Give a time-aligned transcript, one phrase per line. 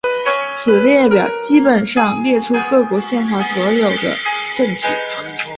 [0.57, 4.15] 此列表基本上列出各国宪法所表明的
[4.57, 4.81] 政体。